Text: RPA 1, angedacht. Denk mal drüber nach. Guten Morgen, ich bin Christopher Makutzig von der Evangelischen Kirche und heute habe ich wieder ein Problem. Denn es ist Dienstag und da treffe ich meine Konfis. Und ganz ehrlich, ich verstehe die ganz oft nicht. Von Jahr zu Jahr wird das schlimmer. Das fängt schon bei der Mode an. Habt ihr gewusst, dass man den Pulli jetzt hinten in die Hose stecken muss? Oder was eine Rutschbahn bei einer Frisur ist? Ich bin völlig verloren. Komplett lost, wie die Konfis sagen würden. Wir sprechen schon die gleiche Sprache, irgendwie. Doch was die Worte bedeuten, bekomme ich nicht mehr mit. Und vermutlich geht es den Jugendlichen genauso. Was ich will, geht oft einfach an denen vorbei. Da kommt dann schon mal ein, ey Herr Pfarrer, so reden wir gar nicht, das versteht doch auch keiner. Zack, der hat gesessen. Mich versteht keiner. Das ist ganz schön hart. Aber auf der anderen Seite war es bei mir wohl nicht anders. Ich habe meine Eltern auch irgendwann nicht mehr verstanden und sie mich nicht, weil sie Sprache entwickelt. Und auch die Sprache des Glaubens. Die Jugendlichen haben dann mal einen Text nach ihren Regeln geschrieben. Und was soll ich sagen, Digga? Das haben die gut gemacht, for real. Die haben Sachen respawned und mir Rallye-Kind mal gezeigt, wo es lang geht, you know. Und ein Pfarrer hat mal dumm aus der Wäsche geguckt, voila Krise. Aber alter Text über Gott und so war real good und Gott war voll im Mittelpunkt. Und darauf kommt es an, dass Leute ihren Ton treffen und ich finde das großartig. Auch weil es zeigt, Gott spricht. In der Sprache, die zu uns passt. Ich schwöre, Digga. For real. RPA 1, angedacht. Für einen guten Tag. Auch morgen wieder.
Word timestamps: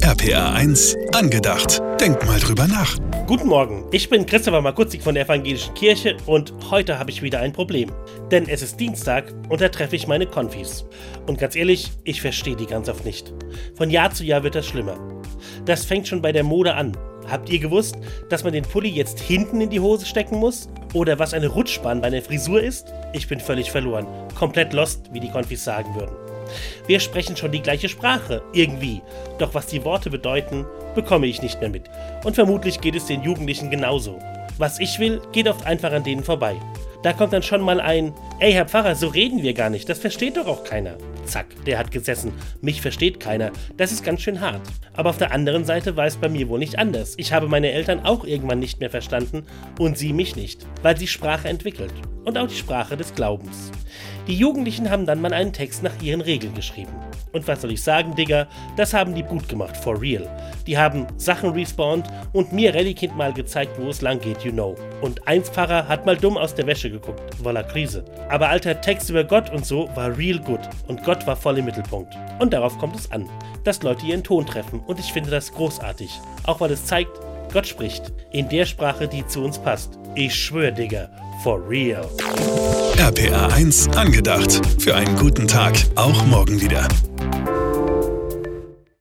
RPA 0.00 0.54
1, 0.54 0.96
angedacht. 1.12 1.82
Denk 2.00 2.26
mal 2.26 2.40
drüber 2.40 2.66
nach. 2.66 2.96
Guten 3.26 3.46
Morgen, 3.46 3.84
ich 3.92 4.08
bin 4.08 4.24
Christopher 4.24 4.62
Makutzig 4.62 5.02
von 5.02 5.14
der 5.14 5.24
Evangelischen 5.24 5.74
Kirche 5.74 6.16
und 6.26 6.52
heute 6.70 6.98
habe 6.98 7.10
ich 7.10 7.22
wieder 7.22 7.40
ein 7.40 7.52
Problem. 7.52 7.92
Denn 8.30 8.48
es 8.48 8.62
ist 8.62 8.80
Dienstag 8.80 9.32
und 9.50 9.60
da 9.60 9.68
treffe 9.68 9.94
ich 9.94 10.08
meine 10.08 10.26
Konfis. 10.26 10.86
Und 11.26 11.38
ganz 11.38 11.54
ehrlich, 11.54 11.92
ich 12.04 12.22
verstehe 12.22 12.56
die 12.56 12.66
ganz 12.66 12.88
oft 12.88 13.04
nicht. 13.04 13.32
Von 13.76 13.90
Jahr 13.90 14.10
zu 14.10 14.24
Jahr 14.24 14.42
wird 14.42 14.54
das 14.54 14.66
schlimmer. 14.66 14.96
Das 15.66 15.84
fängt 15.84 16.08
schon 16.08 16.22
bei 16.22 16.32
der 16.32 16.42
Mode 16.42 16.74
an. 16.74 16.96
Habt 17.30 17.50
ihr 17.50 17.60
gewusst, 17.60 17.96
dass 18.30 18.44
man 18.44 18.54
den 18.54 18.64
Pulli 18.64 18.88
jetzt 18.88 19.20
hinten 19.20 19.60
in 19.60 19.70
die 19.70 19.80
Hose 19.80 20.06
stecken 20.06 20.38
muss? 20.38 20.68
Oder 20.94 21.18
was 21.18 21.34
eine 21.34 21.48
Rutschbahn 21.48 22.00
bei 22.00 22.08
einer 22.08 22.22
Frisur 22.22 22.62
ist? 22.62 22.92
Ich 23.12 23.28
bin 23.28 23.38
völlig 23.38 23.70
verloren. 23.70 24.06
Komplett 24.36 24.72
lost, 24.72 25.10
wie 25.12 25.20
die 25.20 25.30
Konfis 25.30 25.62
sagen 25.62 25.94
würden. 25.94 26.31
Wir 26.86 27.00
sprechen 27.00 27.36
schon 27.36 27.52
die 27.52 27.62
gleiche 27.62 27.88
Sprache, 27.88 28.42
irgendwie. 28.52 29.02
Doch 29.38 29.54
was 29.54 29.66
die 29.66 29.84
Worte 29.84 30.10
bedeuten, 30.10 30.66
bekomme 30.94 31.26
ich 31.26 31.42
nicht 31.42 31.60
mehr 31.60 31.70
mit. 31.70 31.84
Und 32.24 32.34
vermutlich 32.34 32.80
geht 32.80 32.94
es 32.94 33.06
den 33.06 33.22
Jugendlichen 33.22 33.70
genauso. 33.70 34.18
Was 34.58 34.78
ich 34.80 34.98
will, 34.98 35.20
geht 35.32 35.48
oft 35.48 35.66
einfach 35.66 35.92
an 35.92 36.04
denen 36.04 36.24
vorbei. 36.24 36.56
Da 37.02 37.12
kommt 37.12 37.32
dann 37.32 37.42
schon 37.42 37.62
mal 37.62 37.80
ein, 37.80 38.14
ey 38.38 38.52
Herr 38.52 38.68
Pfarrer, 38.68 38.94
so 38.94 39.08
reden 39.08 39.42
wir 39.42 39.54
gar 39.54 39.70
nicht, 39.70 39.88
das 39.88 39.98
versteht 39.98 40.36
doch 40.36 40.46
auch 40.46 40.62
keiner. 40.62 40.96
Zack, 41.24 41.46
der 41.66 41.78
hat 41.78 41.90
gesessen. 41.90 42.32
Mich 42.60 42.80
versteht 42.80 43.18
keiner. 43.18 43.50
Das 43.76 43.90
ist 43.90 44.04
ganz 44.04 44.22
schön 44.22 44.40
hart. 44.40 44.60
Aber 44.94 45.10
auf 45.10 45.18
der 45.18 45.32
anderen 45.32 45.64
Seite 45.64 45.96
war 45.96 46.06
es 46.06 46.16
bei 46.16 46.28
mir 46.28 46.48
wohl 46.48 46.60
nicht 46.60 46.78
anders. 46.78 47.14
Ich 47.16 47.32
habe 47.32 47.48
meine 47.48 47.72
Eltern 47.72 48.04
auch 48.04 48.24
irgendwann 48.24 48.60
nicht 48.60 48.78
mehr 48.78 48.90
verstanden 48.90 49.44
und 49.78 49.98
sie 49.98 50.12
mich 50.12 50.36
nicht, 50.36 50.66
weil 50.82 50.96
sie 50.96 51.08
Sprache 51.08 51.48
entwickelt. 51.48 51.92
Und 52.24 52.38
auch 52.38 52.46
die 52.46 52.54
Sprache 52.54 52.96
des 52.96 53.14
Glaubens. 53.14 53.72
Die 54.28 54.36
Jugendlichen 54.36 54.88
haben 54.88 55.06
dann 55.06 55.20
mal 55.20 55.32
einen 55.32 55.52
Text 55.52 55.82
nach 55.82 56.00
ihren 56.00 56.20
Regeln 56.20 56.54
geschrieben. 56.54 56.92
Und 57.32 57.48
was 57.48 57.62
soll 57.62 57.72
ich 57.72 57.82
sagen, 57.82 58.14
Digga? 58.14 58.46
Das 58.76 58.94
haben 58.94 59.14
die 59.14 59.24
gut 59.24 59.48
gemacht, 59.48 59.76
for 59.76 60.00
real. 60.00 60.28
Die 60.66 60.78
haben 60.78 61.06
Sachen 61.16 61.50
respawned 61.50 62.06
und 62.32 62.52
mir 62.52 62.74
Rallye-Kind 62.74 63.16
mal 63.16 63.32
gezeigt, 63.32 63.72
wo 63.80 63.88
es 63.88 64.02
lang 64.02 64.20
geht, 64.20 64.42
you 64.42 64.52
know. 64.52 64.76
Und 65.00 65.26
ein 65.26 65.42
Pfarrer 65.42 65.88
hat 65.88 66.06
mal 66.06 66.16
dumm 66.16 66.36
aus 66.36 66.54
der 66.54 66.66
Wäsche 66.66 66.91
geguckt, 66.92 67.20
voila 67.42 67.62
Krise. 67.62 68.04
Aber 68.28 68.48
alter 68.48 68.80
Text 68.80 69.10
über 69.10 69.24
Gott 69.24 69.50
und 69.50 69.66
so 69.66 69.88
war 69.94 70.16
real 70.16 70.38
good 70.38 70.60
und 70.86 71.02
Gott 71.04 71.26
war 71.26 71.36
voll 71.36 71.58
im 71.58 71.64
Mittelpunkt. 71.64 72.14
Und 72.38 72.52
darauf 72.52 72.78
kommt 72.78 72.96
es 72.96 73.10
an, 73.10 73.28
dass 73.64 73.82
Leute 73.82 74.06
ihren 74.06 74.22
Ton 74.22 74.46
treffen 74.46 74.80
und 74.86 75.00
ich 75.00 75.12
finde 75.12 75.30
das 75.30 75.52
großartig. 75.52 76.20
Auch 76.44 76.60
weil 76.60 76.70
es 76.70 76.86
zeigt, 76.86 77.18
Gott 77.52 77.66
spricht. 77.66 78.12
In 78.30 78.48
der 78.48 78.64
Sprache, 78.64 79.08
die 79.08 79.26
zu 79.26 79.44
uns 79.44 79.58
passt. 79.58 79.98
Ich 80.14 80.34
schwöre, 80.34 80.72
Digga. 80.72 81.10
For 81.42 81.60
real. 81.68 82.08
RPA 82.98 83.48
1, 83.48 83.88
angedacht. 83.96 84.60
Für 84.80 84.94
einen 84.94 85.16
guten 85.16 85.48
Tag. 85.48 85.74
Auch 85.96 86.24
morgen 86.26 86.60
wieder. 86.60 86.86